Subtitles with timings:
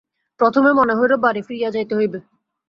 [0.39, 2.19] প্রথমে মনে হইল, বাড়ি ফিরিয়া যাইতে হইবে।